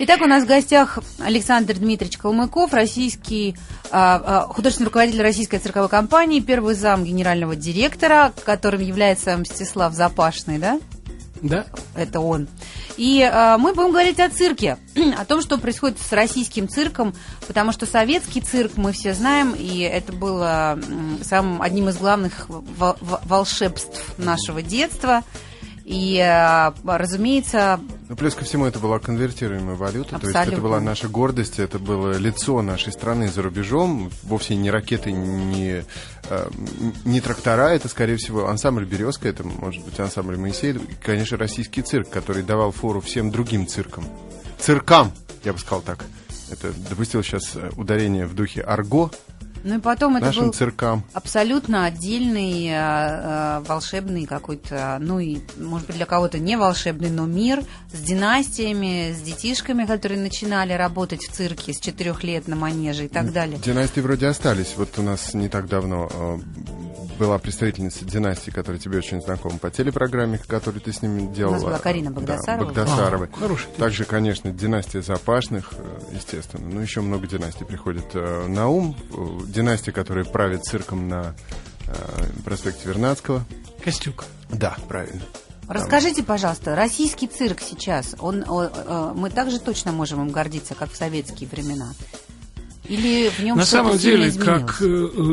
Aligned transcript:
Итак, 0.00 0.20
у 0.20 0.26
нас 0.26 0.44
в 0.44 0.46
гостях 0.46 1.00
Александр 1.18 1.74
Дмитриевич 1.74 2.18
Калмыков, 2.18 2.72
российский 2.72 3.56
а, 3.90 4.22
а, 4.24 4.40
художественный 4.42 4.86
руководитель 4.86 5.22
российской 5.22 5.58
цирковой 5.58 5.88
компании, 5.88 6.38
первый 6.38 6.76
зам 6.76 7.02
генерального 7.02 7.56
директора, 7.56 8.32
которым 8.44 8.80
является 8.80 9.36
Мстислав 9.36 9.94
Запашный, 9.94 10.58
да? 10.58 10.80
Да. 11.42 11.66
Это 11.96 12.20
он. 12.20 12.46
И 12.96 13.28
а, 13.28 13.58
мы 13.58 13.74
будем 13.74 13.90
говорить 13.90 14.20
о 14.20 14.30
цирке, 14.30 14.76
о 15.18 15.24
том, 15.24 15.42
что 15.42 15.58
происходит 15.58 15.98
с 15.98 16.12
российским 16.12 16.68
цирком, 16.68 17.12
потому 17.48 17.72
что 17.72 17.84
советский 17.84 18.40
цирк 18.40 18.76
мы 18.76 18.92
все 18.92 19.14
знаем, 19.14 19.50
и 19.50 19.80
это 19.80 20.12
было 20.12 20.78
самым 21.24 21.60
одним 21.60 21.88
из 21.88 21.96
главных 21.96 22.46
волшебств 22.48 24.16
нашего 24.16 24.62
детства– 24.62 25.24
и, 25.88 26.18
э, 26.18 26.70
разумеется... 26.84 27.80
Ну, 28.08 28.16
плюс 28.16 28.34
ко 28.34 28.44
всему, 28.44 28.64
это 28.64 28.78
была 28.78 28.98
конвертируемая 28.98 29.76
валюта, 29.76 30.16
Абсолютно. 30.16 30.32
то 30.32 30.38
есть 30.38 30.52
это 30.52 30.62
была 30.62 30.80
наша 30.80 31.08
гордость, 31.08 31.58
это 31.58 31.78
было 31.78 32.16
лицо 32.16 32.62
нашей 32.62 32.90
страны 32.90 33.28
за 33.28 33.42
рубежом, 33.42 34.10
вовсе 34.22 34.56
не 34.56 34.70
ракеты, 34.70 35.12
не, 35.12 35.84
э, 36.30 36.50
не 37.04 37.20
трактора, 37.20 37.68
это, 37.68 37.88
скорее 37.88 38.16
всего, 38.16 38.48
ансамбль 38.48 38.86
«Березка», 38.86 39.28
это, 39.28 39.44
может 39.44 39.84
быть, 39.84 40.00
ансамбль 40.00 40.38
«Моисей», 40.38 40.72
и, 40.72 40.94
конечно, 41.02 41.36
российский 41.36 41.82
цирк, 41.82 42.08
который 42.08 42.42
давал 42.42 42.72
фору 42.72 43.02
всем 43.02 43.30
другим 43.30 43.66
циркам. 43.66 44.06
Циркам, 44.58 45.12
я 45.44 45.52
бы 45.52 45.58
сказал 45.58 45.82
так. 45.82 46.06
Это 46.50 46.72
допустил 46.88 47.22
сейчас 47.22 47.56
э, 47.56 47.70
ударение 47.76 48.26
в 48.26 48.34
духе 48.34 48.62
«арго», 48.62 49.10
ну 49.64 49.78
и 49.78 49.80
потом 49.80 50.16
это 50.16 50.26
нашим 50.26 50.46
был 50.46 50.52
циркам. 50.52 51.04
абсолютно 51.12 51.84
отдельный, 51.84 52.68
э, 52.68 52.72
э, 52.72 53.64
волшебный 53.66 54.26
какой-то, 54.26 54.98
ну 55.00 55.18
и, 55.18 55.38
может 55.58 55.86
быть, 55.86 55.96
для 55.96 56.06
кого-то 56.06 56.38
не 56.38 56.56
волшебный, 56.56 57.10
но 57.10 57.26
мир 57.26 57.62
с 57.92 58.00
династиями, 58.00 59.12
с 59.12 59.20
детишками, 59.20 59.84
которые 59.84 60.20
начинали 60.20 60.72
работать 60.72 61.22
в 61.22 61.32
цирке 61.32 61.72
с 61.72 61.80
четырех 61.80 62.24
лет 62.24 62.48
на 62.48 62.56
манеже 62.56 63.06
и 63.06 63.08
так 63.08 63.32
далее. 63.32 63.58
Династии 63.58 64.00
вроде 64.00 64.26
остались. 64.26 64.74
Вот 64.76 64.98
у 64.98 65.02
нас 65.02 65.34
не 65.34 65.48
так 65.48 65.68
давно 65.68 66.08
э, 66.12 66.38
была 67.18 67.38
представительница 67.38 68.04
династии, 68.04 68.50
которая 68.50 68.80
тебе 68.80 68.98
очень 68.98 69.20
знакома 69.20 69.58
по 69.58 69.70
телепрограмме, 69.70 70.38
которую 70.38 70.80
ты 70.80 70.92
с 70.92 71.02
ними 71.02 71.32
делала. 71.32 71.52
У 71.52 71.54
нас 71.56 71.64
была 71.64 71.78
Карина 71.78 72.10
Багдасарова. 72.10 72.72
Да, 72.72 72.84
Багдасарова. 72.84 73.28
А, 73.32 73.36
хороший. 73.36 73.66
Также, 73.76 74.04
конечно, 74.04 74.50
династия 74.50 75.02
Запашных, 75.02 75.72
э, 75.76 76.00
естественно. 76.12 76.68
Ну, 76.68 76.80
еще 76.80 77.00
много 77.00 77.26
династий 77.26 77.66
приходит 77.66 78.06
э, 78.14 78.46
на 78.46 78.68
ум. 78.68 78.96
Династия, 79.46 79.92
которая 79.92 80.24
правит 80.24 80.64
цирком 80.64 81.08
на 81.08 81.34
э, 81.86 81.92
проспекте 82.44 82.88
Вернадского. 82.88 83.44
Костюк. 83.84 84.24
Да, 84.50 84.76
правильно. 84.88 85.22
Расскажите, 85.66 86.22
пожалуйста, 86.22 86.74
российский 86.74 87.26
цирк 87.26 87.60
сейчас, 87.60 88.14
он, 88.18 88.42
он, 88.48 88.70
мы 89.14 89.28
также 89.28 89.60
точно 89.60 89.92
можем 89.92 90.22
им 90.22 90.30
гордиться, 90.30 90.74
как 90.74 90.90
в 90.90 90.96
советские 90.96 91.46
времена? 91.46 91.92
Или 92.88 93.28
в 93.28 93.40
нем 93.40 93.56
На 93.56 93.66
самом 93.66 93.98
деле, 93.98 94.32
как 94.32 94.80
э, 94.80 94.86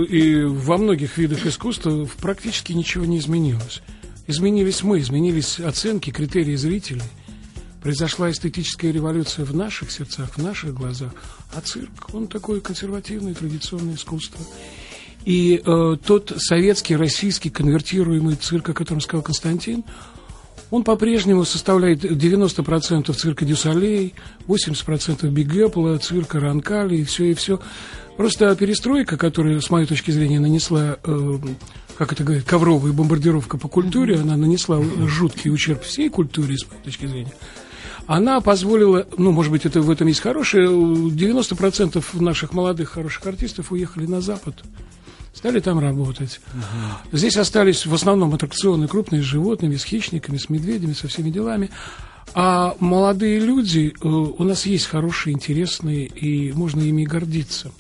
и 0.09 0.44
во 0.44 0.78
многих 0.78 1.17
видах 1.17 1.45
искусства, 1.45 2.08
практически 2.20 2.73
ничего 2.73 3.06
не 3.06 3.17
изменилось. 3.20 3.81
Изменились 4.28 4.84
мы, 4.84 5.00
изменились 5.00 5.59
оценки, 5.59 6.09
критерии 6.09 6.56
зрителей. 6.56 7.03
Произошла 7.81 8.31
эстетическая 8.31 8.92
революция 8.92 9.45
в 9.45 9.56
наших 9.56 9.92
сердцах, 9.92 10.38
в 10.38 10.42
наших 10.42 10.73
глазах. 10.73 11.14
А 11.53 11.61
цирк, 11.61 12.14
он 12.14 12.28
такое 12.28 12.59
консервативное, 12.59 13.33
традиционное 13.33 13.95
искусство. 13.95 14.42
И 15.23 15.61
э, 15.64 15.98
тот 16.06 16.33
советский, 16.38 16.95
российский 16.95 17.50
конвертируемый 17.50 18.36
цирк, 18.36 18.70
о 18.70 18.73
котором 18.73 19.02
сказал 19.02 19.23
Константин, 19.23 19.83
он 20.71 20.83
по-прежнему 20.83 21.45
составляет 21.45 22.03
90% 22.03 23.13
цирка 23.13 23.45
Дюсалей, 23.45 24.13
80% 24.47 25.27
Бигепла, 25.30 25.97
цирка 25.97 26.39
Ранкали 26.39 26.97
и 26.97 27.03
все, 27.03 27.31
и 27.31 27.33
все. 27.33 27.59
Просто 28.17 28.55
перестройка, 28.55 29.17
которая, 29.17 29.59
с 29.59 29.69
моей 29.69 29.86
точки 29.86 30.11
зрения, 30.11 30.39
нанесла, 30.39 30.97
э, 31.03 31.38
как 31.97 32.13
это 32.13 32.23
говорят, 32.23 32.45
ковровая 32.45 32.93
бомбардировка 32.93 33.58
по 33.58 33.67
культуре, 33.67 34.15
она 34.15 34.37
нанесла 34.37 34.81
жуткий 35.05 35.52
ущерб 35.52 35.83
всей 35.83 36.09
культуре, 36.09 36.58
с 36.58 36.65
моей 36.70 36.83
точки 36.83 37.05
зрения, 37.05 37.33
она 38.08 38.39
позволила, 38.39 39.08
ну, 39.17 39.31
может 39.31 39.52
быть, 39.52 39.65
это 39.65 39.81
в 39.81 39.89
этом 39.89 40.08
есть 40.08 40.21
хорошее, 40.21 40.67
90% 40.67 42.04
наших 42.21 42.54
молодых 42.54 42.92
хороших 42.92 43.25
артистов 43.25 43.71
уехали 43.71 44.05
на 44.05 44.21
Запад 44.21 44.64
стали 45.36 45.60
там 45.60 45.80
работать. 45.80 46.40
Угу. 46.54 47.18
Здесь 47.18 47.38
остались 47.38 47.86
в 47.86 47.94
основном 47.94 48.34
аттракционы 48.34 48.88
крупные 48.88 49.22
с 49.22 49.26
животными, 49.26 49.76
с 49.76 49.84
хищниками, 49.84 50.38
с 50.38 50.50
медведями, 50.50 50.94
со 50.94 51.08
всеми 51.08 51.30
делами. 51.30 51.70
А 52.34 52.76
молодые 52.80 53.40
люди, 53.40 53.94
э, 53.94 54.08
у 54.08 54.44
нас 54.44 54.66
есть 54.66 54.88
хорошие, 54.88 55.34
интересные, 55.34 56.06
и 56.06 56.52
можно 56.54 56.82
ими 56.82 57.04
гордиться. 57.04 57.72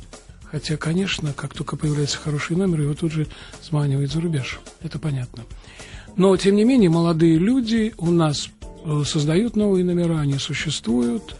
Хотя, 0.51 0.77
конечно, 0.77 1.33
как 1.33 1.53
только 1.53 1.75
появляется 1.75 2.17
хороший 2.17 2.55
номер, 2.55 2.81
его 2.81 2.93
тут 2.93 3.11
же 3.11 3.27
сманивает 3.61 4.11
за 4.11 4.21
рубеж. 4.21 4.59
Это 4.81 4.99
понятно. 4.99 5.43
Но, 6.15 6.37
тем 6.37 6.55
не 6.55 6.63
менее, 6.63 6.89
молодые 6.89 7.37
люди 7.37 7.93
у 7.97 8.11
нас 8.11 8.49
э, 8.85 9.03
создают 9.05 9.55
новые 9.55 9.83
номера, 9.83 10.19
они 10.19 10.37
существуют. 10.37 11.35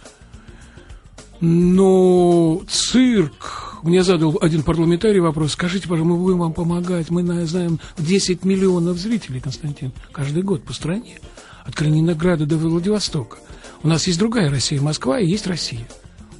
Но 1.40 2.62
цирк, 2.68 3.65
мне 3.84 4.03
задал 4.03 4.38
один 4.41 4.63
парламентарий 4.63 5.19
вопрос, 5.19 5.53
скажите, 5.53 5.88
пожалуйста, 5.88 6.13
мы 6.13 6.24
будем 6.24 6.40
вам 6.40 6.53
помогать, 6.53 7.09
мы 7.09 7.46
знаем 7.46 7.80
10 7.97 8.44
миллионов 8.46 8.97
зрителей, 8.97 9.40
Константин, 9.40 9.91
каждый 10.12 10.44
год 10.44 10.63
по 10.63 10.74
стране, 10.74 11.19
от 11.66 11.75
Калининграда 11.75 12.46
до 12.46 12.58
Владивостока. 12.58 13.38
У 13.84 13.88
нас 13.88 14.08
есть 14.08 14.19
другая 14.19 14.50
Россия, 14.50 14.81
Москва, 14.81 15.19
и 15.19 15.28
есть 15.28 15.47
Россия. 15.47 15.88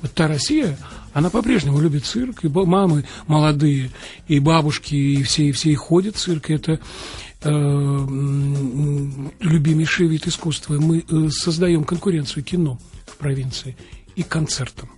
Вот 0.02 0.12
та 0.14 0.28
Россия, 0.28 0.78
она 1.14 1.30
по-прежнему 1.30 1.80
любит 1.80 2.06
цирк, 2.06 2.44
и 2.44 2.48
мамы 2.48 3.06
молодые, 3.28 3.92
и 4.28 4.40
бабушки, 4.40 4.96
и 4.96 5.24
все, 5.24 5.50
и 5.50 5.52
все 5.52 5.72
и 5.72 5.76
ходят 5.76 6.16
в 6.16 6.20
цирк, 6.20 6.50
это 6.50 6.80
э, 7.42 7.50
любимейший 9.40 10.08
вид 10.08 10.28
искусства. 10.28 10.76
Мы 10.80 11.06
э, 11.10 11.30
создаем 11.30 11.84
конкуренцию 11.84 12.44
кино 12.44 12.80
в 13.06 13.18
провинции 13.18 13.78
и 14.16 14.24
концертам 14.24 14.90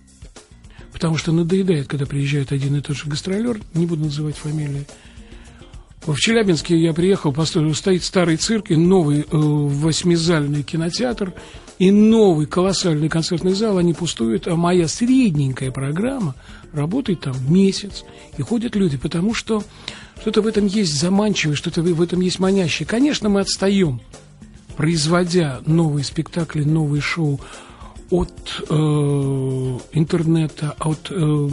потому 0.98 1.16
что 1.16 1.32
надоедает, 1.32 1.88
когда 1.88 2.08
приезжает 2.08 2.52
один 2.52 2.76
и 2.76 2.82
тот 2.82 2.98
же 2.98 3.08
гастролер, 3.08 3.62
не 3.76 3.86
буду 3.86 4.06
называть 4.06 4.36
фамилии. 4.36 4.88
В 6.08 6.16
Челябинске 6.16 6.76
я 6.76 6.92
приехал, 6.92 7.32
построил, 7.32 7.76
стоит 7.76 8.04
старый 8.04 8.38
цирк 8.38 8.72
и 8.72 8.76
новый 8.76 9.20
э, 9.20 9.26
восьмизальный 9.32 10.64
кинотеатр, 10.64 11.36
и 11.78 11.92
новый 11.92 12.48
колоссальный 12.48 13.10
концертный 13.10 13.54
зал, 13.54 13.78
они 13.78 13.94
пустуют, 13.94 14.48
а 14.48 14.56
моя 14.56 14.88
средненькая 14.88 15.70
программа 15.70 16.34
работает 16.74 17.22
там 17.22 17.36
месяц, 17.48 18.04
и 18.36 18.42
ходят 18.42 18.76
люди, 18.76 18.98
потому 18.98 19.36
что 19.36 19.64
что-то 20.20 20.42
в 20.42 20.48
этом 20.48 20.66
есть 20.66 21.00
заманчивое, 21.00 21.56
что-то 21.56 21.84
в 21.84 22.02
этом 22.02 22.22
есть 22.22 22.40
манящее. 22.40 22.88
Конечно, 22.88 23.30
мы 23.30 23.42
отстаем, 23.42 24.02
производя 24.76 25.62
новые 25.68 26.04
спектакли, 26.04 26.64
новые 26.64 27.02
шоу, 27.02 27.40
от 28.10 28.64
э, 28.70 28.74
интернета, 29.92 30.76
от 30.80 31.12
э, 31.12 31.50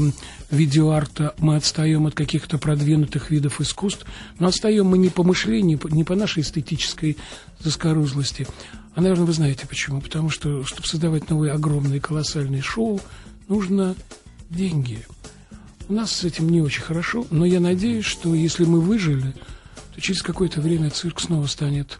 видеоарта 0.50 1.34
мы 1.38 1.56
отстаем 1.56 2.06
от 2.06 2.14
каких-то 2.14 2.58
продвинутых 2.58 3.30
видов 3.30 3.60
искусств, 3.60 4.06
но 4.38 4.48
отстаем 4.48 4.86
мы 4.86 4.98
не 4.98 5.08
по 5.08 5.22
мышлению, 5.22 5.80
не 5.90 6.04
по 6.04 6.14
нашей 6.14 6.42
эстетической 6.42 7.16
заскорузлости. 7.58 8.46
А, 8.94 9.00
наверное, 9.00 9.26
вы 9.26 9.32
знаете 9.32 9.66
почему. 9.66 10.00
Потому 10.00 10.30
что, 10.30 10.64
чтобы 10.64 10.86
создавать 10.86 11.28
новые 11.28 11.52
огромные 11.52 12.00
колоссальные 12.00 12.62
шоу, 12.62 13.00
нужно 13.48 13.96
деньги. 14.50 15.04
У 15.88 15.92
нас 15.92 16.12
с 16.12 16.24
этим 16.24 16.48
не 16.48 16.62
очень 16.62 16.82
хорошо, 16.82 17.26
но 17.30 17.44
я 17.44 17.60
надеюсь, 17.60 18.06
что 18.06 18.34
если 18.34 18.64
мы 18.64 18.80
выжили, 18.80 19.34
то 19.94 20.00
через 20.00 20.22
какое-то 20.22 20.60
время 20.60 20.90
цирк 20.90 21.20
снова 21.20 21.46
станет 21.46 21.98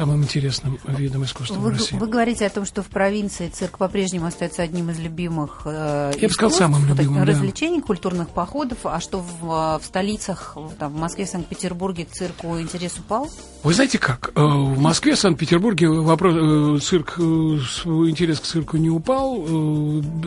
самым 0.00 0.22
интересным 0.22 0.78
видом 0.86 1.24
искусства 1.24 1.56
вы, 1.56 1.72
в 1.72 1.74
России. 1.74 1.96
Вы 1.96 2.06
говорите 2.06 2.46
о 2.46 2.50
том, 2.50 2.64
что 2.64 2.82
в 2.82 2.86
провинции 2.86 3.48
цирк 3.48 3.76
по-прежнему 3.76 4.26
остается 4.26 4.62
одним 4.62 4.88
из 4.88 4.98
любимых 4.98 5.62
э, 5.66 6.12
Я 6.18 6.28
бы 6.28 6.32
сказал, 6.32 6.50
самым 6.50 6.86
любимым, 6.88 7.22
развлечений, 7.22 7.80
да. 7.80 7.86
культурных 7.86 8.30
походов, 8.30 8.78
а 8.84 8.98
что 9.00 9.18
в, 9.18 9.78
в 9.78 9.82
столицах, 9.84 10.56
там, 10.78 10.94
в 10.94 10.96
Москве, 10.96 11.26
Санкт-Петербурге 11.26 12.06
цирку 12.10 12.58
интерес 12.58 12.98
упал? 12.98 13.28
Вы 13.62 13.74
знаете 13.74 13.98
как, 13.98 14.32
э, 14.34 14.40
в 14.40 14.80
Москве, 14.80 15.16
Санкт-Петербурге 15.16 15.90
вопрос, 15.90 16.34
э, 16.34 16.78
цирк, 16.82 17.16
э, 17.18 17.22
интерес 17.22 18.40
к 18.40 18.44
цирку 18.44 18.78
не 18.78 18.88
упал, 18.88 19.44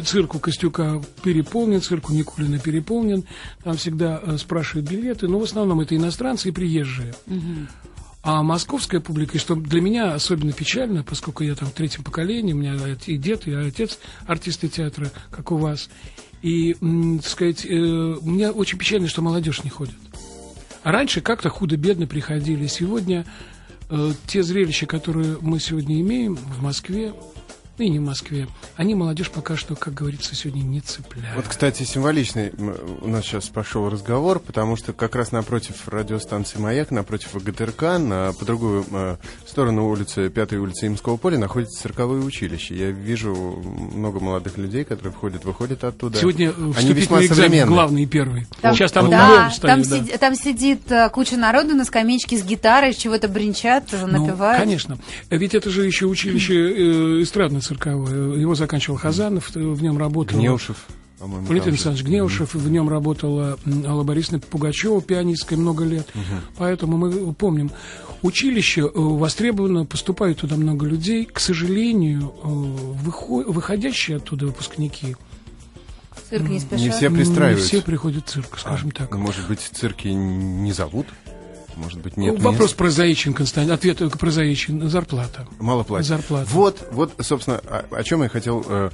цирку 0.06 0.38
Костюка 0.38 1.02
переполнен, 1.24 1.81
цирку 1.81 2.14
Никулина 2.14 2.60
переполнен, 2.60 3.24
там 3.64 3.75
всегда 3.75 4.38
спрашивают 4.38 4.88
билеты, 4.88 5.28
но 5.28 5.40
в 5.40 5.44
основном 5.44 5.80
это 5.80 5.96
иностранцы 5.96 6.50
и 6.50 6.52
приезжие. 6.52 7.16
Угу. 7.25 7.93
А 8.24 8.42
московская 8.42 9.02
публика, 9.02 9.36
и 9.36 9.40
что 9.40 9.54
для 9.54 9.81
меня 9.81 10.14
особенно 10.14 10.54
печально, 10.54 11.04
поскольку 11.04 11.44
я 11.44 11.56
там 11.56 11.68
в 11.68 11.74
третьем 11.74 12.06
поколении, 12.06 12.54
у 12.54 12.58
меня 12.58 12.75
и 13.06 13.18
дед, 13.18 13.48
и 13.48 13.54
отец 13.54 14.00
артисты 14.25 14.70
театра, 14.70 15.12
как 15.30 15.52
у 15.52 15.58
вас. 15.58 15.90
И, 16.42 16.74
так 16.74 17.30
сказать, 17.30 17.66
э, 17.66 17.70
мне 17.70 18.50
очень 18.50 18.78
печально, 18.78 19.10
что 19.10 19.22
молодежь 19.22 19.66
не 19.66 19.70
ходит. 19.70 19.96
А 20.84 20.94
раньше 20.94 21.20
как-то 21.20 21.50
худо-бедно 21.50 22.08
приходили. 22.08 22.68
Сегодня 22.68 23.25
э, 23.90 24.12
те 24.25 24.42
зрелища, 24.42 24.86
которые 24.86 25.38
мы 25.42 25.60
сегодня 25.60 26.00
имеем 26.00 26.36
в 26.36 26.62
Москве, 26.62 27.14
ну 27.78 27.86
и 27.86 27.90
не 27.90 28.00
в 28.00 28.04
Москве, 28.04 28.48
они 28.75 28.94
молодежь 28.94 29.31
пока 29.31 29.58
что, 29.58 29.75
как 29.75 29.94
говорится, 29.94 30.36
сегодня 30.36 30.62
не 30.62 30.80
цепляют. 30.80 31.36
Вот, 31.36 31.48
кстати, 31.48 31.84
символичный 31.84 32.52
у 33.02 33.08
нас 33.08 33.24
сейчас 33.25 33.50
пошел 33.50 33.90
разговор, 33.90 34.40
потому 34.40 34.75
что 34.75 34.94
как 34.94 35.16
раз 35.16 35.31
напротив 35.31 35.88
радиостанции 35.88 36.60
«Маяк», 36.60 36.92
напротив 36.92 37.34
ВГТРК, 37.34 37.81
на, 38.00 38.34
по 38.34 38.46
другую 38.46 38.86
э, 38.92 39.18
сторону 39.48 39.90
улицы, 39.90 40.30
пятой 40.30 40.60
улицы 40.60 40.88
Имского 40.88 41.18
поля, 41.18 41.40
находится 41.40 41.81
цирковое 41.81 42.22
училище. 42.22 42.75
Я 42.75 42.92
вижу 42.92 43.34
много 43.34 44.20
молодых 44.20 44.58
людей, 44.58 44.84
которые 44.84 45.12
входят, 45.12 45.44
выходят 45.44 45.84
оттуда. 45.84 46.20
Сегодня 46.20 46.54
они 46.78 46.94
весьма 46.94 47.25
экзамен 47.25 47.68
главный 47.68 48.04
и 48.04 48.06
первый. 48.06 48.46
Там, 48.62 48.75
сейчас 48.75 48.92
там 48.92 49.10
да, 49.10 49.50
стоит, 49.50 49.62
там, 49.62 49.81
да. 49.81 49.90
Сид, 49.90 50.20
там 50.20 50.36
сидит 50.36 50.92
э, 50.92 51.10
куча 51.10 51.38
народу 51.38 51.74
на 51.74 51.86
скамеечке 51.86 52.38
с 52.38 52.44
гитарой, 52.44 52.94
чего-то 52.94 53.28
бренчат, 53.28 53.86
ну, 53.92 54.06
напевают. 54.06 54.60
Ну, 54.60 54.66
конечно. 54.66 54.98
Ведь 55.31 55.56
это 55.56 55.72
же 55.72 55.86
еще 55.86 56.06
училище 56.06 56.54
э, 56.54 57.24
эстрадное 57.24 57.62
цирковое. 57.63 58.38
Его 58.38 58.56
заканчивал 58.56 58.98
Хазанов, 58.98 59.51
в 59.56 59.81
нем 59.81 59.98
работал... 59.98 60.38
Гнеушев. 60.38 60.86
Валентин 61.19 61.69
Александрович 61.69 62.06
Гнеушев, 62.06 62.54
в 62.54 62.69
нем 62.69 62.89
работала 62.89 63.57
Алла 63.86 64.04
Борисовна 64.04 64.39
Пугачева, 64.39 65.01
пианисткой, 65.01 65.57
много 65.57 65.86
лет. 65.86 66.07
Угу. 66.13 66.24
Поэтому 66.57 66.98
мы 66.98 67.33
помним, 67.33 67.71
училище 68.21 68.81
э, 68.81 68.89
востребовано, 68.94 69.86
поступает 69.86 70.39
туда 70.39 70.57
много 70.57 70.86
людей. 70.86 71.25
К 71.25 71.39
сожалению, 71.39 72.33
э, 72.44 72.48
выход, 72.48 73.48
выходящие 73.48 74.18
оттуда 74.18 74.48
выпускники 74.48 75.15
Цирк 76.30 76.50
не 76.50 76.60
спешат. 76.60 76.80
Не 76.80 76.89
все 76.89 77.10
пристраиваются. 77.10 77.75
Не 77.75 77.81
все 77.81 77.86
приходят 77.86 78.25
в 78.25 78.30
цирк, 78.30 78.57
скажем 78.57 78.92
а, 78.94 78.98
так. 79.00 79.15
Может 79.15 79.48
быть, 79.48 79.60
цирки 79.60 80.07
не 80.07 80.74
зовут? 80.74 81.07
Может 81.75 82.00
быть, 82.02 82.18
нет 82.18 82.40
Вопрос 82.40 82.70
мест? 82.70 82.75
прозаичен, 82.78 83.34
Константин. 83.34 83.74
Ответ 83.74 84.00
прозаичен. 84.20 84.90
Зарплата. 84.90 85.48
Мало 85.60 85.84
платят. 85.84 86.08
Зарплата. 86.08 86.48
Вот, 86.52 86.88
вот, 86.92 87.14
собственно, 87.22 87.58
о, 87.58 87.86
о 87.92 88.04
чем 88.04 88.24
я 88.24 88.30
хотел 88.30 88.66
э, 88.68 88.90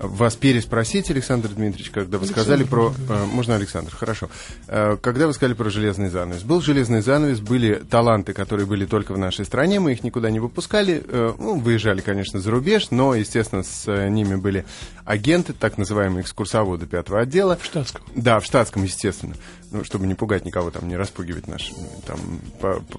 вас 0.00 0.36
переспросить, 0.36 1.10
Александр 1.10 1.48
Дмитриевич, 1.48 1.90
когда 1.90 2.18
вы 2.18 2.24
Александр, 2.24 2.42
сказали 2.42 2.64
про... 2.64 2.92
Э, 3.08 3.24
можно 3.26 3.54
Александр, 3.54 3.94
хорошо. 3.94 4.28
Э, 4.66 4.96
когда 5.00 5.26
вы 5.26 5.34
сказали 5.34 5.54
про 5.54 5.70
железный 5.70 6.08
занавес. 6.08 6.42
Был 6.42 6.60
железный 6.60 7.00
занавес, 7.00 7.40
были 7.40 7.74
таланты, 7.74 8.32
которые 8.32 8.66
были 8.66 8.86
только 8.86 9.12
в 9.12 9.18
нашей 9.18 9.44
стране, 9.44 9.80
мы 9.80 9.92
их 9.92 10.04
никуда 10.04 10.30
не 10.30 10.40
выпускали. 10.40 11.02
Э, 11.06 11.34
ну, 11.38 11.58
выезжали, 11.58 12.00
конечно, 12.00 12.40
за 12.40 12.50
рубеж, 12.50 12.90
но, 12.90 13.14
естественно, 13.14 13.62
с 13.62 13.86
ними 14.08 14.36
были 14.36 14.64
агенты, 15.04 15.52
так 15.52 15.78
называемые 15.78 16.22
экскурсоводы 16.22 16.86
пятого 16.86 17.20
отдела. 17.20 17.58
В 17.60 17.64
штатском. 17.64 18.04
Да, 18.14 18.40
в 18.40 18.44
штатском, 18.44 18.84
естественно. 18.84 19.34
Ну, 19.70 19.84
чтобы 19.84 20.06
не 20.06 20.14
пугать 20.14 20.44
никого, 20.44 20.70
там, 20.70 20.88
не 20.88 20.96
распугивать 20.96 21.48
нашими 21.48 21.86
там, 22.06 22.18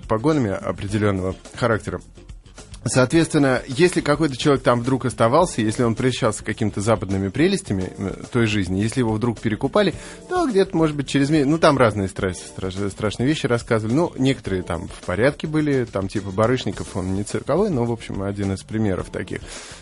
погонами 0.08 0.52
определенного 0.52 1.36
характера. 1.56 2.02
Соответственно, 2.90 3.62
если 3.68 4.02
какой-то 4.02 4.36
человек 4.36 4.64
там 4.64 4.82
вдруг 4.82 5.06
оставался, 5.06 5.62
если 5.62 5.84
он 5.84 5.96
прельщался 5.96 6.44
какими-то 6.44 6.82
западными 6.82 7.30
прелестями 7.30 7.94
э, 7.98 8.24
той 8.32 8.48
жизни, 8.48 8.82
если 8.82 9.02
его 9.02 9.14
вдруг 9.14 9.40
перекупали, 9.40 9.94
то 10.28 10.48
где-то, 10.48 10.76
может 10.76 10.96
быть, 10.96 11.08
через 11.08 11.30
месяц... 11.30 11.48
Ну, 11.48 11.60
там 11.60 11.78
разные 11.78 12.08
страш... 12.08 12.38
Страш... 12.38 12.74
страшные 12.92 13.28
вещи 13.28 13.46
рассказывали. 13.46 13.96
Ну, 13.96 14.12
некоторые 14.18 14.64
там 14.64 14.88
в 14.88 15.06
порядке 15.06 15.48
были, 15.48 15.86
там 15.86 16.08
типа 16.08 16.32
Барышников, 16.32 16.96
он 16.96 17.14
не 17.14 17.24
цирковой, 17.24 17.70
но, 17.70 17.86
в 17.86 17.92
общем, 17.92 18.24
один 18.24 18.54
из 18.54 18.64
примеров 18.64 19.10
таких. 19.12 19.42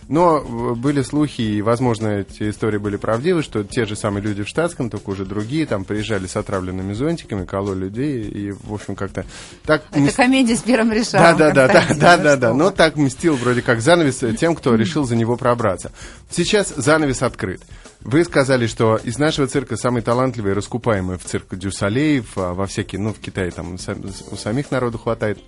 Но 0.09 0.39
э, 0.39 0.75
были 0.75 1.01
слухи, 1.01 1.41
и, 1.41 1.61
возможно, 1.61 2.07
эти 2.07 2.49
истории 2.49 2.77
были 2.77 2.97
правдивы, 2.97 3.41
что 3.41 3.63
те 3.63 3.85
же 3.85 3.95
самые 3.95 4.23
люди 4.23 4.43
в 4.43 4.47
штатском, 4.47 4.89
только 4.89 5.09
уже 5.11 5.25
другие, 5.25 5.65
там 5.65 5.85
приезжали 5.85 6.27
с 6.27 6.35
отравленными 6.35 6.93
зонтиками, 6.93 7.45
кололи 7.45 7.77
людей, 7.77 8.23
и, 8.23 8.51
в 8.51 8.73
общем, 8.73 8.95
как-то... 8.95 9.25
Так... 9.65 9.83
Это 9.91 10.13
комедия 10.13 10.55
с 10.55 10.61
первым 10.61 10.91
решалом. 10.91 11.37
Да, 11.37 11.51
да, 11.51 11.67
да, 11.67 11.85
да, 11.95 12.17
да, 12.17 12.35
да, 12.35 12.53
но 12.53 12.71
так 12.71 12.96
мстил 12.97 13.35
вроде 13.35 13.61
как 13.61 13.81
занавес 13.81 14.23
тем, 14.37 14.55
кто 14.55 14.75
решил 14.75 15.05
за 15.05 15.15
него 15.15 15.37
пробраться. 15.37 15.91
Сейчас 16.29 16.73
занавес 16.75 17.21
открыт. 17.21 17.61
Вы 18.01 18.23
сказали, 18.23 18.67
что 18.67 18.97
из 18.97 19.17
нашего 19.17 19.47
цирка 19.47 19.75
самый 19.75 20.01
талантливый 20.01 20.51
и 20.51 20.55
раскупаемый 20.55 21.17
в 21.17 21.23
цирк 21.23 21.55
Дюсалеев, 21.55 22.37
а 22.37 22.53
во 22.53 22.67
всякие, 22.67 23.01
ну, 23.01 23.13
в 23.13 23.19
Китае 23.19 23.51
там 23.51 23.75
у 23.75 24.35
самих 24.35 24.71
народу 24.71 24.97
хватает. 24.97 25.39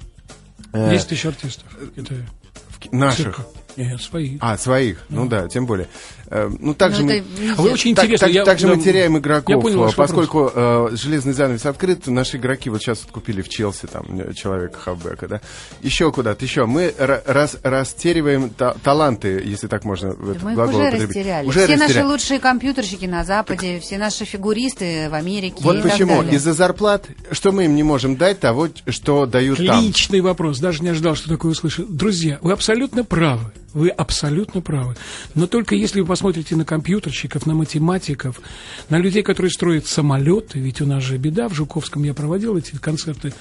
10 0.73 1.07
тысяч 1.07 1.25
артистов 1.25 1.71
в 1.73 1.91
Китае. 1.91 2.27
В, 2.69 2.93
наших? 2.93 3.35
Цирка. 3.35 3.45
Нет, 3.79 4.01
своих. 4.01 4.39
А, 4.41 4.57
своих, 4.57 5.05
ну, 5.07 5.23
ну 5.23 5.29
да, 5.29 5.47
тем 5.47 5.65
более. 5.65 5.87
Э, 6.27 6.49
ну, 6.59 6.73
также 6.73 7.03
мы... 7.03 7.23
А 7.57 7.61
вы 7.61 7.71
очень 7.71 7.91
интересно. 7.91 8.27
Так, 8.27 8.35
я, 8.35 8.43
также 8.43 8.67
да, 8.67 8.75
мы 8.75 8.81
теряем 8.81 9.17
игроков, 9.17 9.55
я 9.55 9.61
понял 9.61 9.91
поскольку 9.93 10.51
э, 10.53 10.89
железный 10.91 11.31
занавес 11.31 11.65
открыт, 11.65 12.07
наши 12.07 12.35
игроки 12.37 12.69
вот 12.69 12.81
сейчас 12.81 13.07
купили 13.09 13.41
в 13.41 13.47
Челси 13.47 13.87
там 13.87 14.05
э, 14.19 14.33
человека 14.33 14.77
Хаббека, 14.77 15.29
да, 15.29 15.41
еще 15.81 16.11
куда-то, 16.11 16.43
еще. 16.43 16.65
Мы 16.65 16.93
рас, 16.97 17.55
растериваем 17.63 18.49
та, 18.49 18.73
таланты, 18.83 19.41
если 19.43 19.67
так 19.67 19.85
можно 19.85 20.11
в 20.11 20.31
этот 20.31 20.43
мы 20.43 20.55
глагол 20.55 20.81
уже 20.81 20.89
растеряли. 20.89 21.47
Уже 21.47 21.59
все 21.63 21.73
растеряли. 21.73 21.93
наши 21.93 22.05
лучшие 22.05 22.39
компьютерщики 22.39 23.05
на 23.05 23.23
Западе, 23.23 23.75
так... 23.75 23.83
все 23.83 23.97
наши 23.97 24.25
фигуристы 24.25 25.07
в 25.09 25.13
Америке 25.13 25.55
Вот 25.61 25.81
почему. 25.81 26.21
Из-за 26.23 26.51
зарплат, 26.51 27.07
что 27.31 27.53
мы 27.53 27.63
им 27.63 27.75
не 27.75 27.83
можем 27.83 28.17
дать 28.17 28.41
того, 28.41 28.67
что 28.89 29.25
дают 29.25 29.57
Личный 29.57 29.75
там. 29.75 29.83
Личный 29.85 30.19
вопрос, 30.19 30.59
даже 30.59 30.83
не 30.83 30.89
ожидал, 30.89 31.15
что 31.15 31.29
такое 31.29 31.53
услышал. 31.53 31.85
Друзья, 31.87 32.39
вы 32.41 32.51
абсолютно 32.51 33.05
правы. 33.05 33.51
Вы 33.73 33.89
абсолютно 33.89 34.61
правы. 34.61 34.95
Но 35.35 35.47
только 35.47 35.75
если 35.75 36.01
вы 36.01 36.07
посмотрите 36.07 36.55
на 36.55 36.65
компьютерщиков, 36.65 37.45
на 37.45 37.53
математиков, 37.53 38.41
на 38.89 38.97
людей, 38.97 39.21
которые 39.21 39.51
строят 39.51 39.85
самолеты, 39.85 40.59
ведь 40.59 40.81
у 40.81 40.85
нас 40.85 41.03
же 41.03 41.17
беда, 41.17 41.49
в 41.49 41.53
Жуковском 41.53 42.03
я 42.03 42.13
проводил 42.13 42.57
эти 42.57 42.75
концерты 42.75 43.33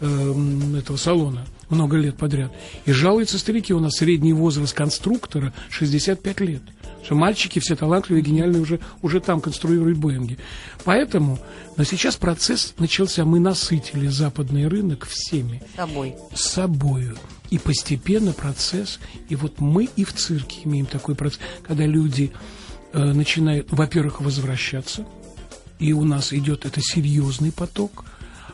э, 0.00 0.34
этого 0.78 0.96
салона 0.96 1.46
много 1.68 1.96
лет 1.96 2.16
подряд. 2.16 2.52
И 2.84 2.92
жалуются 2.92 3.38
старики, 3.38 3.74
у 3.74 3.80
нас 3.80 3.96
средний 3.96 4.32
возраст 4.32 4.74
конструктора 4.74 5.52
65 5.70 6.40
лет. 6.40 6.62
Что 7.04 7.14
мальчики 7.14 7.60
все 7.60 7.76
талантливые, 7.76 8.22
гениальные 8.22 8.62
уже, 8.62 8.80
уже 9.02 9.20
там 9.20 9.40
конструируют 9.40 9.98
Боинги. 9.98 10.38
Поэтому, 10.84 11.38
но 11.76 11.84
сейчас 11.84 12.16
процесс 12.16 12.74
начался, 12.78 13.24
мы 13.24 13.38
насытили 13.38 14.08
западный 14.08 14.66
рынок 14.66 15.06
всеми. 15.06 15.62
С 15.72 15.76
собой. 15.76 16.16
Собою. 16.34 17.16
И 17.50 17.58
постепенно 17.58 18.32
процесс, 18.32 18.98
и 19.28 19.36
вот 19.36 19.60
мы 19.60 19.84
и 19.84 20.04
в 20.04 20.12
цирке 20.14 20.62
имеем 20.64 20.86
такой 20.86 21.14
процесс, 21.14 21.38
когда 21.62 21.86
люди 21.86 22.32
э, 22.92 22.98
начинают, 22.98 23.68
во-первых, 23.70 24.20
возвращаться, 24.20 25.06
и 25.78 25.92
у 25.92 26.04
нас 26.04 26.32
идет 26.32 26.64
это 26.64 26.80
серьезный 26.80 27.52
поток, 27.52 28.04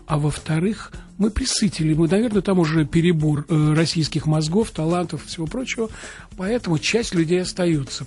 а 0.07 0.19
во-вторых, 0.19 0.93
мы 1.19 1.31
присытили, 1.31 1.95
мы, 1.95 2.09
наверное, 2.09 2.43
там 2.43 2.59
уже 2.59 2.85
перебор 2.85 3.47
э, 3.49 3.75
российских 3.75 4.27
мозгов, 4.27 4.71
талантов, 4.71 5.25
всего 5.25 5.47
прочего, 5.47 5.89
поэтому 6.37 6.79
часть 6.79 7.15
людей 7.15 7.43
остается. 7.43 8.07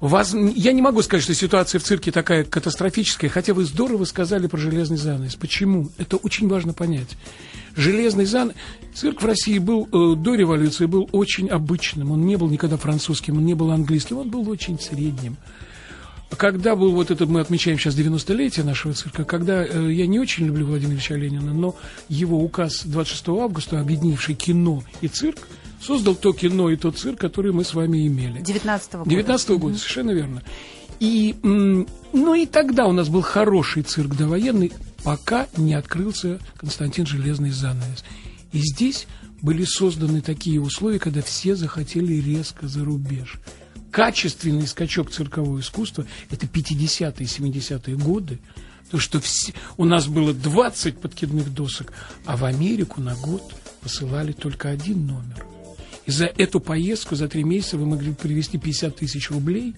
Вас, 0.00 0.34
я 0.34 0.72
не 0.72 0.82
могу 0.82 1.00
сказать, 1.00 1.24
что 1.24 1.34
ситуация 1.34 1.78
в 1.78 1.84
цирке 1.84 2.12
такая 2.12 2.44
катастрофическая, 2.44 3.30
хотя 3.30 3.54
вы 3.54 3.64
здорово 3.64 4.04
сказали 4.04 4.46
про 4.46 4.58
железный 4.58 4.98
занавес. 4.98 5.36
Почему? 5.36 5.88
Это 5.96 6.18
очень 6.18 6.48
важно 6.48 6.74
понять. 6.74 7.16
Железный 7.76 8.26
занавес... 8.26 8.56
Цирк 8.94 9.22
в 9.22 9.26
России 9.26 9.58
был 9.58 9.88
э, 9.90 10.16
до 10.16 10.34
революции 10.34 10.86
был 10.86 11.08
очень 11.12 11.48
обычным. 11.48 12.10
Он 12.10 12.26
не 12.26 12.36
был 12.36 12.48
никогда 12.48 12.76
французским, 12.76 13.38
он 13.38 13.46
не 13.46 13.54
был 13.54 13.70
английским, 13.70 14.18
он 14.18 14.30
был 14.30 14.48
очень 14.50 14.78
средним. 14.78 15.36
Когда 16.30 16.74
был 16.74 16.92
вот 16.92 17.10
этот, 17.10 17.28
мы 17.28 17.40
отмечаем 17.40 17.78
сейчас 17.78 17.96
90-летие 17.96 18.64
нашего 18.64 18.94
цирка, 18.94 19.24
когда 19.24 19.64
э, 19.64 19.92
я 19.92 20.06
не 20.06 20.18
очень 20.18 20.46
люблю 20.46 20.66
Владимира 20.66 20.94
Ильича 20.94 21.14
Ленина, 21.14 21.54
но 21.54 21.76
его 22.08 22.42
указ 22.42 22.84
26 22.84 23.28
августа, 23.28 23.80
объединивший 23.80 24.34
кино 24.34 24.82
и 25.00 25.08
цирк, 25.08 25.38
создал 25.80 26.14
то 26.14 26.32
кино 26.32 26.68
и 26.70 26.76
тот 26.76 26.98
цирк, 26.98 27.20
который 27.20 27.52
мы 27.52 27.64
с 27.64 27.74
вами 27.74 28.06
имели. 28.06 28.40
19-го 28.40 28.98
года. 29.04 29.10
19 29.10 29.50
-го 29.50 29.58
года, 29.58 29.74
угу. 29.74 29.78
совершенно 29.78 30.10
верно. 30.10 30.42
И, 30.98 31.36
ну 31.42 32.34
и 32.34 32.46
тогда 32.46 32.86
у 32.86 32.92
нас 32.92 33.08
был 33.08 33.22
хороший 33.22 33.82
цирк 33.82 34.16
довоенный, 34.16 34.72
пока 35.04 35.46
не 35.56 35.74
открылся 35.74 36.40
Константин 36.56 37.06
Железный 37.06 37.50
занавес. 37.50 38.02
И 38.52 38.58
здесь 38.58 39.06
были 39.42 39.64
созданы 39.64 40.22
такие 40.22 40.60
условия, 40.60 40.98
когда 40.98 41.22
все 41.22 41.54
захотели 41.54 42.14
резко 42.14 42.66
за 42.66 42.84
рубеж. 42.84 43.38
Качественный 43.96 44.66
скачок 44.66 45.10
циркового 45.10 45.60
искусства– 45.60 46.04
это 46.30 46.44
50-е, 46.44 47.26
70-е 47.26 47.96
годы, 47.96 48.38
то, 48.90 48.98
что 48.98 49.20
все, 49.20 49.54
у 49.78 49.86
нас 49.86 50.06
было 50.06 50.34
20 50.34 50.98
подкидных 50.98 51.54
досок, 51.54 51.94
а 52.26 52.36
в 52.36 52.44
Америку 52.44 53.00
на 53.00 53.14
год 53.14 53.42
посылали 53.80 54.32
только 54.32 54.68
один 54.68 55.06
номер– 55.06 55.46
и 56.06 56.10
за 56.12 56.26
эту 56.26 56.60
поездку 56.60 57.16
за 57.16 57.28
три 57.28 57.42
месяца 57.42 57.76
вы 57.76 57.86
могли 57.86 58.12
привезти 58.14 58.58
50 58.58 58.96
тысяч 58.96 59.28
рублей, 59.30 59.74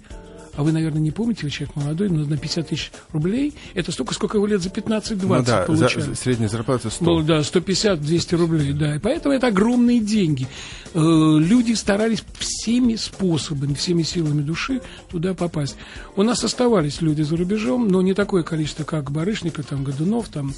а 0.58 0.64
вы, 0.64 0.72
наверное, 0.72 1.00
не 1.00 1.12
помните, 1.12 1.44
вы 1.44 1.50
человек 1.50 1.76
молодой, 1.76 2.08
но 2.08 2.24
на 2.24 2.36
50 2.36 2.68
тысяч 2.68 2.90
рублей 3.12 3.54
это 3.74 3.92
столько, 3.92 4.12
сколько 4.12 4.40
вы 4.40 4.48
лет 4.48 4.60
за 4.60 4.70
15-20 4.70 5.18
ну, 5.22 5.42
да, 5.42 5.62
получали. 5.62 6.02
За, 6.02 6.14
средняя 6.16 6.48
зарплата 6.48 6.90
100. 6.90 7.04
Ну, 7.04 7.22
да, 7.22 7.38
150-200 7.38 8.36
рублей, 8.36 8.72
да. 8.72 8.96
И 8.96 8.98
поэтому 8.98 9.34
это 9.34 9.46
огромные 9.46 10.00
деньги. 10.00 10.48
Э, 10.94 10.98
люди 10.98 11.74
старались 11.74 12.24
всеми 12.58 12.96
способами, 12.96 13.74
всеми 13.74 14.02
силами 14.02 14.42
души 14.42 14.80
туда 15.10 15.34
попасть. 15.34 15.76
У 16.16 16.22
нас 16.22 16.42
оставались 16.44 17.00
люди 17.00 17.22
за 17.22 17.36
рубежом, 17.36 17.88
но 17.88 18.02
не 18.02 18.14
такое 18.14 18.42
количество, 18.42 18.84
как 18.84 19.10
Барышников, 19.10 19.66
там, 19.66 19.84
Годунов, 19.84 20.28
там, 20.28 20.54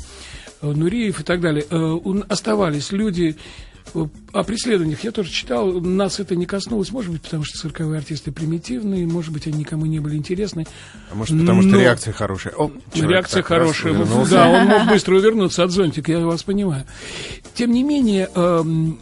э, 0.62 0.70
Нуриев 0.70 1.20
и 1.20 1.22
так 1.22 1.40
далее. 1.40 1.64
Э, 1.70 1.98
оставались 2.28 2.92
люди 2.92 3.36
о 4.32 4.44
преследованиях 4.44 5.02
я 5.02 5.10
тоже 5.10 5.30
читал, 5.30 5.72
нас 5.80 6.20
это 6.20 6.36
не 6.36 6.46
коснулось, 6.46 6.92
может 6.92 7.10
быть, 7.10 7.22
потому 7.22 7.42
что 7.42 7.58
цирковые 7.58 7.98
артисты 7.98 8.30
примитивные, 8.30 9.04
может 9.04 9.32
быть, 9.32 9.48
они 9.48 9.58
никому 9.58 9.86
не 9.86 9.98
были 9.98 10.16
интересны. 10.16 10.64
А 11.10 11.14
может, 11.16 11.36
потому 11.36 11.62
что 11.62 11.76
реакция 11.76 12.12
хорошая. 12.12 12.54
О, 12.54 12.70
реакция 12.94 13.42
хорошая. 13.42 13.94
Да, 14.30 14.48
он 14.48 14.66
мог 14.66 14.88
быстро 14.88 15.16
увернуться 15.16 15.64
от 15.64 15.72
зонтика, 15.72 16.12
я 16.12 16.20
вас 16.20 16.44
понимаю. 16.44 16.84
Тем 17.54 17.72
не 17.72 17.82
менее, 17.82 18.28
эм, 18.34 18.98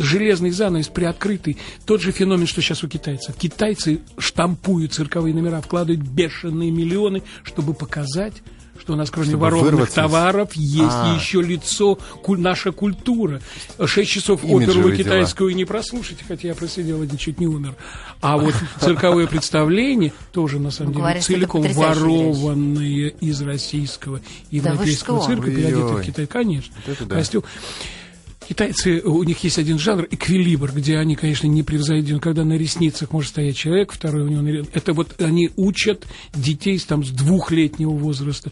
железный 0.00 0.50
занавес 0.50 0.88
приоткрытый. 0.88 1.56
Тот 1.84 2.00
же 2.00 2.12
феномен, 2.12 2.46
что 2.46 2.60
сейчас 2.60 2.82
у 2.82 2.88
китайцев. 2.88 3.36
Китайцы 3.36 4.00
штампуют 4.18 4.94
цирковые 4.94 5.34
номера, 5.34 5.60
вкладывают 5.60 6.02
бешеные 6.02 6.70
миллионы, 6.70 7.22
чтобы 7.44 7.74
показать 7.74 8.42
что 8.80 8.94
у 8.94 8.96
нас 8.96 9.10
кроме 9.10 9.28
Чтобы 9.28 9.42
ворованных 9.42 9.90
товаров 9.90 10.54
есть 10.54 10.90
а. 10.90 11.14
еще 11.14 11.42
лицо, 11.42 11.96
куль, 12.22 12.40
наша 12.40 12.72
культура. 12.72 13.40
Шесть 13.84 14.10
часов 14.10 14.40
оперу 14.44 14.90
китайскую 14.96 15.54
не 15.54 15.64
прослушать, 15.64 16.18
хотя 16.26 16.48
я 16.48 16.54
просидел 16.54 17.02
один 17.02 17.16
чуть 17.18 17.38
не 17.38 17.46
умер. 17.46 17.74
А 18.20 18.38
вот 18.38 18.54
цирковое 18.80 19.26
представление 19.26 20.12
тоже, 20.32 20.58
на 20.58 20.70
самом 20.70 20.94
деле, 20.94 21.20
целиком 21.20 21.62
ворованные 21.62 23.10
из 23.20 23.42
российского 23.42 24.20
и 24.50 24.56
европейского 24.56 25.24
цирка, 25.24 25.50
переодетые 25.50 25.96
в 25.96 26.02
Китай. 26.02 26.26
Конечно. 26.26 26.74
Костюм. 27.08 27.44
Китайцы, 28.50 29.00
у 29.02 29.22
них 29.22 29.44
есть 29.44 29.58
один 29.58 29.78
жанр, 29.78 30.08
эквилибр, 30.10 30.72
где 30.72 30.98
они, 30.98 31.14
конечно, 31.14 31.46
не 31.46 31.62
превзойдены. 31.62 32.18
Когда 32.18 32.42
на 32.42 32.54
ресницах 32.54 33.12
может 33.12 33.30
стоять 33.30 33.56
человек, 33.56 33.92
второй 33.92 34.22
у 34.22 34.26
него... 34.26 34.66
Это 34.72 34.92
вот 34.92 35.20
они 35.20 35.52
учат 35.54 36.04
детей 36.34 36.76
там, 36.80 37.04
с 37.04 37.10
двухлетнего 37.10 37.92
возраста 37.92 38.50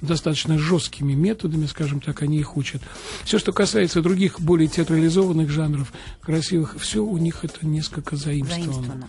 достаточно 0.00 0.58
жесткими 0.58 1.12
методами, 1.14 1.66
скажем 1.66 2.00
так, 2.00 2.22
они 2.22 2.38
их 2.38 2.56
учат. 2.56 2.82
Все, 3.22 3.38
что 3.38 3.52
касается 3.52 4.02
других 4.02 4.40
более 4.40 4.66
театрализованных 4.66 5.48
жанров, 5.48 5.92
красивых, 6.20 6.74
все 6.80 7.04
у 7.04 7.16
них 7.16 7.44
это 7.44 7.64
несколько 7.64 8.16
заимствовано. 8.16 8.72
заимствовано. 8.72 9.08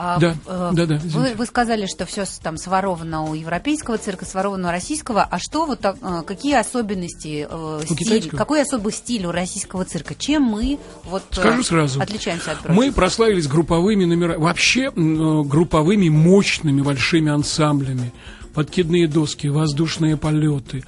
А, 0.00 0.20
да, 0.20 0.36
э, 0.46 0.70
да, 0.74 0.86
да. 0.86 1.00
Вы, 1.02 1.34
вы 1.34 1.44
сказали, 1.44 1.86
что 1.86 2.06
все 2.06 2.24
там 2.40 2.56
своровано 2.56 3.24
у 3.24 3.34
европейского 3.34 3.98
цирка, 3.98 4.24
своровано 4.24 4.68
у 4.68 4.70
российского. 4.70 5.24
А 5.24 5.40
что 5.40 5.66
вот 5.66 5.84
э, 5.84 6.22
какие 6.24 6.54
особенности 6.54 7.48
э, 7.50 7.80
стиль, 7.84 8.30
какой 8.30 8.62
особый 8.62 8.92
стиль 8.92 9.26
у 9.26 9.32
российского 9.32 9.84
цирка? 9.84 10.14
Чем 10.14 10.44
мы 10.44 10.78
вот 11.02 11.24
э, 11.32 11.40
Скажу 11.40 11.64
сразу. 11.64 12.00
отличаемся 12.00 12.52
от 12.52 12.60
прочих? 12.60 12.76
Мы 12.76 12.92
прославились 12.92 13.48
групповыми 13.48 14.04
номерами, 14.04 14.40
вообще 14.40 14.84
э, 14.84 14.90
групповыми 14.94 16.08
мощными 16.08 16.80
большими 16.80 17.32
ансамблями 17.32 18.12
подкидные 18.58 19.06
доски, 19.06 19.46
воздушные 19.46 20.16
полеты. 20.16 20.82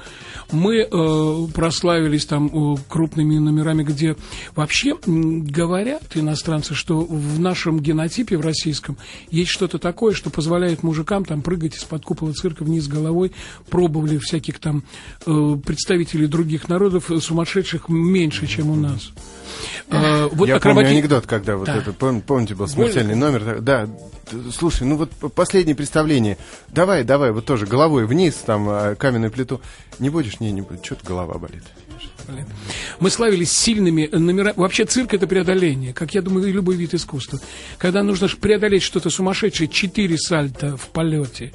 Мы 0.50 0.78
э, 0.78 1.46
прославились 1.54 2.26
там 2.26 2.46
э, 2.46 2.76
крупными 2.88 3.38
номерами, 3.38 3.84
где 3.84 4.16
вообще 4.56 4.96
говорят 5.06 6.02
иностранцы, 6.16 6.74
что 6.74 7.00
в 7.00 7.38
нашем 7.38 7.78
генотипе, 7.78 8.36
в 8.36 8.40
российском, 8.40 8.96
есть 9.30 9.50
что-то 9.50 9.78
такое, 9.78 10.14
что 10.14 10.30
позволяет 10.30 10.82
мужикам 10.82 11.24
там 11.24 11.42
прыгать 11.42 11.76
из-под 11.76 12.04
купола 12.04 12.32
цирка 12.32 12.64
вниз 12.64 12.86
головой. 12.88 13.32
Пробовали 13.68 14.18
всяких 14.18 14.58
там 14.58 14.84
э, 15.26 15.56
представителей 15.64 16.26
других 16.26 16.68
народов, 16.68 17.10
э, 17.10 17.20
сумасшедших 17.20 17.88
меньше, 17.88 18.46
чем 18.46 18.70
у 18.70 18.76
нас. 18.76 19.10
А, 19.90 20.28
вот 20.28 20.48
Я 20.48 20.56
акробати... 20.56 20.84
помню 20.84 20.98
анекдот, 20.98 21.26
когда 21.26 21.56
вот 21.56 21.66
да. 21.66 21.76
это, 21.76 21.92
помните, 21.92 22.54
был 22.54 22.68
смертельный 22.68 23.14
Больно. 23.14 23.38
номер. 23.38 23.60
Да, 23.60 23.88
слушай, 24.52 24.86
ну 24.86 24.96
вот 24.96 25.10
последнее 25.34 25.74
представление. 25.74 26.38
Давай, 26.68 27.04
давай, 27.04 27.32
вот 27.32 27.44
тоже 27.44 27.66
головой 27.66 28.06
вниз, 28.06 28.34
там, 28.34 28.68
а, 28.68 28.94
каменную 28.94 29.30
плиту. 29.30 29.60
Не 29.98 30.10
будешь? 30.10 30.40
Не, 30.40 30.52
не 30.52 30.62
будешь. 30.62 30.84
Что-то 30.84 31.06
голова 31.06 31.38
болит. 31.38 31.64
Мы 33.00 33.10
славились 33.10 33.52
сильными 33.52 34.08
номерами. 34.12 34.54
Вообще 34.56 34.84
цирк 34.84 35.14
это 35.14 35.26
преодоление, 35.26 35.92
как 35.92 36.14
я 36.14 36.22
думаю, 36.22 36.48
и 36.48 36.52
любой 36.52 36.76
вид 36.76 36.94
искусства. 36.94 37.40
Когда 37.78 38.02
нужно 38.02 38.28
преодолеть 38.28 38.82
что-то 38.82 39.10
сумасшедшее, 39.10 39.68
четыре 39.68 40.18
сальта 40.18 40.76
в 40.76 40.88
полете. 40.88 41.52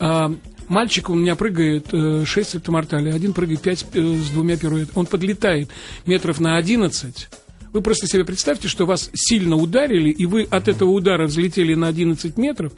А, 0.00 0.34
мальчик 0.68 1.10
у 1.10 1.14
меня 1.14 1.36
прыгает 1.36 1.88
э, 1.92 2.24
6 2.24 2.50
сальтомортали, 2.50 3.10
один 3.10 3.32
прыгает 3.32 3.60
5 3.60 3.86
э, 3.92 4.00
с 4.00 4.30
двумя 4.30 4.56
пируэтами. 4.56 4.98
Он 4.98 5.06
подлетает 5.06 5.68
метров 6.06 6.40
на 6.40 6.56
11 6.56 7.28
вы 7.72 7.82
просто 7.82 8.06
себе 8.06 8.24
представьте, 8.24 8.68
что 8.68 8.86
вас 8.86 9.10
сильно 9.14 9.56
ударили, 9.56 10.10
и 10.10 10.26
вы 10.26 10.44
от 10.50 10.68
этого 10.68 10.90
удара 10.90 11.26
взлетели 11.26 11.74
на 11.74 11.88
11 11.88 12.36
метров, 12.36 12.72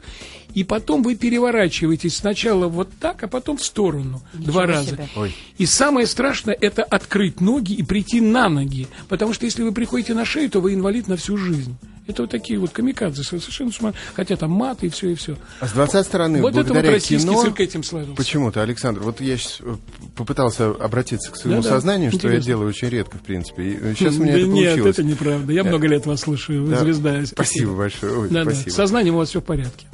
и 0.53 0.63
потом 0.63 1.01
вы 1.03 1.15
переворачиваетесь 1.15 2.15
сначала 2.17 2.67
вот 2.67 2.89
так, 2.99 3.23
а 3.23 3.27
потом 3.27 3.57
в 3.57 3.63
сторону 3.63 4.21
Ничего 4.33 4.51
два 4.51 4.65
раза. 4.65 5.09
Ой. 5.15 5.35
И 5.57 5.65
самое 5.65 6.07
страшное 6.07 6.57
это 6.59 6.83
открыть 6.83 7.39
ноги 7.39 7.73
и 7.73 7.83
прийти 7.83 8.21
на 8.21 8.49
ноги, 8.49 8.87
потому 9.07 9.33
что 9.33 9.45
если 9.45 9.63
вы 9.63 9.71
приходите 9.71 10.13
на 10.13 10.25
шею, 10.25 10.49
то 10.49 10.59
вы 10.59 10.73
инвалид 10.73 11.07
на 11.07 11.15
всю 11.15 11.37
жизнь. 11.37 11.75
Это 12.11 12.23
вот 12.23 12.31
такие 12.31 12.59
вот 12.59 12.71
камикадзе, 12.71 13.23
совершенно 13.23 13.71
сумасшедшие, 13.71 14.13
хотя 14.13 14.35
там 14.35 14.51
мат 14.51 14.83
и 14.83 14.89
все, 14.89 15.09
и 15.09 15.15
все. 15.15 15.37
А 15.59 15.67
с 15.67 15.71
20 15.71 16.05
стороны, 16.05 16.41
вот 16.41 16.53
благодаря 16.53 16.79
это 16.79 16.87
вот 16.87 16.93
российский 16.95 17.27
кино, 17.27 17.41
цирк 17.41 17.59
этим 17.59 17.83
славился. 17.83 18.15
Почему-то, 18.15 18.61
Александр, 18.61 19.01
вот 19.01 19.21
я 19.21 19.37
сейчас 19.37 19.59
э, 19.61 19.75
попытался 20.15 20.69
обратиться 20.69 21.31
к 21.31 21.37
своему 21.37 21.61
да, 21.61 21.69
сознанию, 21.69 22.11
да, 22.11 22.17
что 22.17 22.27
интересно. 22.27 22.49
я 22.49 22.53
делаю 22.53 22.69
очень 22.69 22.89
редко, 22.89 23.17
в 23.17 23.21
принципе. 23.21 23.63
И 23.63 23.95
сейчас 23.95 24.15
у 24.17 24.23
меня 24.23 24.33
да 24.33 24.39
это 24.39 24.47
нет, 24.47 24.69
получилось. 24.69 24.95
это 24.95 25.03
неправда. 25.03 25.53
Я 25.53 25.63
много 25.63 25.87
лет 25.87 26.05
вас 26.05 26.21
слушаю, 26.21 26.65
вы 26.65 26.71
да. 26.71 26.79
звезда. 26.79 27.25
Спасибо 27.25 27.73
большое. 27.75 28.17
Ой, 28.17 28.29
да, 28.29 28.43
спасибо. 28.43 28.65
Да. 28.65 28.71
Сознанием 28.71 29.15
у 29.15 29.17
вас 29.17 29.29
все 29.29 29.41
в 29.41 29.43
порядке. 29.43 29.87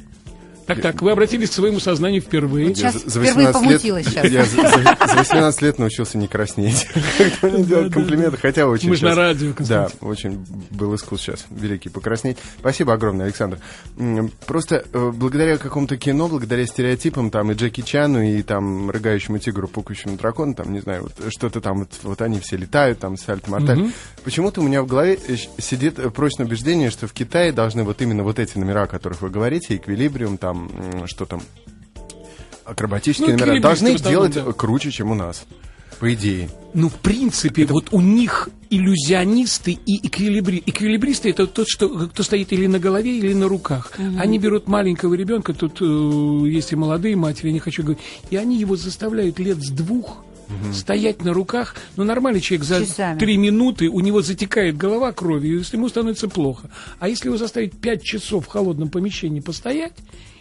Так, 0.68 0.82
так, 0.82 1.02
вы 1.02 1.12
обратились 1.12 1.50
к 1.50 1.54
своему 1.54 1.80
сознанию 1.80 2.22
впервые. 2.22 2.68
Вот 2.68 2.78
сейчас 2.78 3.02
за 3.02 3.22
впервые 3.22 3.54
помутилось 3.54 4.06
лет, 4.06 4.14
сейчас. 4.14 4.32
Я 4.32 4.46
за, 4.46 4.56
за, 4.56 5.08
за 5.08 5.16
18 5.16 5.62
лет 5.62 5.80
научился 5.80 6.18
не 6.18 6.28
краснеть. 6.28 6.88
Когда 7.42 7.60
делать 7.60 7.94
комплименты, 7.94 8.38
хотя 8.38 8.68
очень 8.68 8.90
Мы 8.90 8.98
же 8.98 9.06
на 9.06 9.16
радио, 9.16 9.54
Да, 9.60 9.90
очень 10.02 10.46
был 10.72 10.94
искус 10.94 11.22
сейчас 11.22 11.46
великий 11.50 11.88
покраснеть. 11.88 12.38
Спасибо 12.60 12.94
огромное, 12.94 13.28
Александр. 13.28 13.60
Просто 14.46 14.84
э, 14.92 15.12
благодаря 15.14 15.58
какому-то 15.58 15.96
кино, 15.96 16.28
благодаря 16.28 16.66
стереотипам, 16.66 17.32
там, 17.32 17.52
и 17.52 17.56
Джеки 17.56 17.82
Чану, 17.82 18.22
и 18.22 18.42
там, 18.42 18.90
рыгающему 18.90 19.40
тигру, 19.40 19.70
пукающему 19.70 20.18
дракону, 20.18 20.54
там, 20.54 20.74
не 20.74 20.82
знаю, 20.82 21.04
вот 21.04 21.32
что-то 21.34 21.62
там, 21.62 21.80
вот, 21.80 21.92
вот 22.04 22.22
они 22.22 22.42
все 22.42 22.58
летают, 22.58 23.00
там, 23.00 23.16
сальто 23.16 23.50
морталь. 23.50 23.84
Угу. 23.84 23.92
Почему-то 24.26 24.60
у 24.60 24.66
меня 24.66 24.82
в 24.82 24.88
голове 24.88 25.18
э, 25.30 25.36
сидит 25.60 25.96
прочное 26.14 26.46
убеждение, 26.46 26.90
что 26.90 27.08
в 27.08 27.14
Китае 27.14 27.54
должны 27.54 27.84
вот 27.84 28.02
именно 28.02 28.24
вот 28.24 28.38
эти 28.38 28.58
номера, 28.58 28.84
о 28.84 28.88
которых 28.88 29.22
вы 29.22 29.30
говорите, 29.30 29.78
эквилибриум, 29.78 30.38
там, 30.38 30.57
что 31.06 31.26
там, 31.26 31.42
акробатические 32.66 33.38
ну, 33.38 33.46
номера, 33.46 33.62
должны 33.62 33.98
делать 33.98 34.34
да. 34.34 34.52
круче, 34.54 34.92
чем 34.92 35.12
у 35.12 35.16
нас. 35.16 35.46
По 36.00 36.14
идее. 36.14 36.50
Ну, 36.76 36.90
в 36.90 36.96
принципе, 36.96 37.64
это... 37.64 37.74
вот 37.74 37.88
у 37.92 38.02
них 38.02 38.50
иллюзионисты 38.70 39.72
и 39.72 40.06
эквилибри... 40.06 40.62
эквилибристы 40.64 41.32
это 41.32 41.48
тот, 41.48 41.68
что, 41.68 41.90
кто 41.90 42.22
стоит 42.22 42.54
или 42.54 42.68
на 42.68 42.78
голове, 42.78 43.18
или 43.18 43.34
на 43.34 43.48
руках. 43.48 43.94
Угу. 43.98 44.20
Они 44.20 44.38
берут 44.38 44.68
маленького 44.68 45.16
ребенка, 45.16 45.54
тут 45.54 45.82
э, 45.82 46.50
есть 46.50 46.72
и 46.72 46.76
молодые 46.76 47.16
матери, 47.16 47.48
я 47.48 47.54
не 47.54 47.60
хочу 47.60 47.82
говорить, 47.82 48.04
и 48.30 48.36
они 48.36 48.58
его 48.58 48.76
заставляют 48.76 49.40
лет 49.40 49.58
с 49.58 49.72
двух 49.72 50.24
угу. 50.48 50.74
стоять 50.74 51.24
на 51.24 51.34
руках. 51.34 51.76
Ну, 51.96 52.04
нормальный 52.04 52.42
человек 52.42 52.66
за 52.66 52.86
Часами. 52.86 53.18
три 53.18 53.38
минуты, 53.38 53.90
у 53.90 54.00
него 54.00 54.22
затекает 54.22 54.78
голова 54.78 55.12
кровью, 55.14 55.62
и 55.62 55.64
ему 55.72 55.90
становится 55.90 56.28
плохо. 56.28 56.70
А 57.00 57.10
если 57.10 57.30
его 57.30 57.38
заставить 57.38 57.74
пять 57.76 58.04
часов 58.04 58.46
в 58.46 58.50
холодном 58.50 58.90
помещении 58.90 59.40
постоять, 59.40 59.94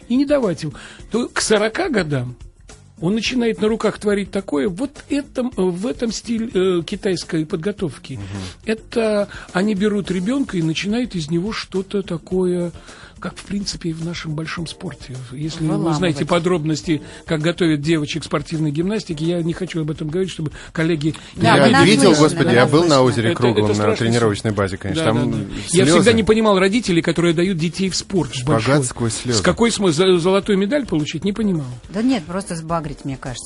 и 0.09 0.15
не 0.15 0.25
давать 0.25 0.63
ему, 0.63 0.73
то 1.11 1.27
к 1.27 1.41
40 1.41 1.91
годам 1.91 2.35
он 2.99 3.13
начинает 3.13 3.61
на 3.61 3.67
руках 3.67 3.99
творить 3.99 4.31
такое, 4.31 4.67
вот 4.69 5.03
это, 5.09 5.43
в 5.43 5.85
этом 5.85 6.11
стиль 6.11 6.49
э, 6.53 6.81
китайской 6.83 7.45
подготовки. 7.45 8.13
Угу. 8.13 8.23
Это 8.65 9.29
они 9.53 9.75
берут 9.75 10.09
ребенка 10.09 10.57
и 10.57 10.63
начинают 10.63 11.15
из 11.15 11.29
него 11.29 11.51
что-то 11.51 12.01
такое 12.01 12.71
как, 13.19 13.35
в 13.37 13.43
принципе, 13.43 13.89
и 13.89 13.93
в 13.93 14.05
нашем 14.05 14.35
большом 14.35 14.67
спорте. 14.67 15.15
Если 15.31 15.63
Выламывать. 15.63 15.93
вы 15.93 15.97
знаете 15.97 16.25
подробности, 16.25 17.01
как 17.25 17.41
готовят 17.41 17.81
девочек 17.81 18.23
спортивной 18.23 18.71
гимнастики, 18.71 19.23
я 19.23 19.41
не 19.41 19.53
хочу 19.53 19.81
об 19.81 19.91
этом 19.91 20.09
говорить, 20.09 20.31
чтобы 20.31 20.51
коллеги... 20.71 21.15
Да, 21.35 21.67
я 21.67 21.83
видел, 21.83 22.15
слышно, 22.15 22.23
господи, 22.23 22.55
я 22.55 22.65
был 22.65 22.85
на 22.85 23.01
озере 23.01 23.33
Круглом 23.33 23.71
это, 23.71 23.81
это 23.81 23.89
на 23.89 23.95
тренировочной 23.95 24.51
базе, 24.51 24.77
конечно. 24.77 25.05
Да, 25.05 25.11
там 25.11 25.31
да, 25.31 25.37
да. 25.37 25.43
Я 25.71 25.85
всегда 25.85 26.13
не 26.13 26.23
понимал 26.23 26.59
родителей, 26.59 27.01
которые 27.01 27.33
дают 27.33 27.57
детей 27.57 27.89
в 27.89 27.95
спорт. 27.95 28.33
Шпагат 28.33 28.85
сквозь 28.85 29.13
слезы. 29.13 29.39
С 29.39 29.41
какой 29.41 29.71
смысл? 29.71 30.17
Золотую 30.17 30.57
медаль 30.57 30.85
получить? 30.85 31.23
Не 31.23 31.33
понимал. 31.33 31.67
Да 31.89 32.01
нет, 32.01 32.23
просто 32.23 32.55
сбагрить, 32.55 33.05
мне 33.05 33.17
кажется. 33.17 33.45